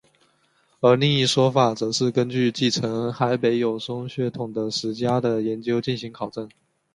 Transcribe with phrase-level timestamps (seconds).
[0.79, 6.49] 而另一说法则是根据继承海北友松血统的史家的研究进行考证。